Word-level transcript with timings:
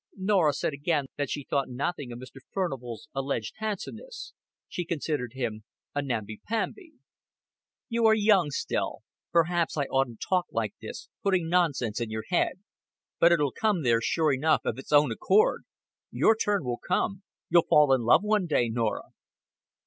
Norah 0.17 0.53
said 0.53 0.73
again 0.73 1.05
that 1.15 1.29
she 1.29 1.43
thought 1.47 1.69
nothing 1.69 2.11
of 2.11 2.17
Mr. 2.17 2.37
Furnival's 2.51 3.07
alleged 3.13 3.53
handsomeness. 3.57 4.33
She 4.67 4.83
considered 4.83 5.33
him 5.35 5.63
a 5.93 6.01
namby 6.01 6.41
pamby. 6.49 6.93
"You 7.87 8.07
are 8.07 8.15
young 8.15 8.49
still. 8.49 9.03
Perhaps 9.31 9.77
I 9.77 9.83
oughtn't 9.83 10.19
to 10.21 10.27
talk 10.27 10.47
like 10.49 10.73
this 10.81 11.07
putting 11.21 11.47
nonsense 11.49 12.01
in 12.01 12.09
your 12.09 12.23
head. 12.29 12.61
But 13.19 13.31
it'll 13.31 13.51
come 13.51 13.83
there 13.83 14.01
sure 14.01 14.33
enough 14.33 14.61
of 14.65 14.79
its 14.79 14.91
own 14.91 15.11
accord. 15.11 15.65
Your 16.09 16.35
turn 16.35 16.63
will 16.63 16.79
come. 16.79 17.21
You'll 17.49 17.67
fall 17.69 17.93
in 17.93 18.01
love 18.01 18.23
one 18.23 18.47
day, 18.47 18.69
Norah." 18.69 19.11